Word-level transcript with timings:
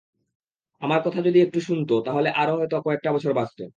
আমার 0.81 0.99
কথা 1.05 1.19
যদি 1.21 1.39
একটু 1.41 1.59
শুনত, 1.61 1.89
তাহলে 2.05 2.29
হয়তো 2.53 2.75
আরও 2.75 2.85
কয়েকটা 2.85 3.09
বছর 3.15 3.31
বাঁচত। 3.33 3.61